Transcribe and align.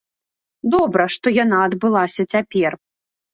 Добра, 0.75 1.05
што 1.15 1.33
яна 1.43 1.59
адбылася 1.67 2.27
цяпер. 2.37 2.71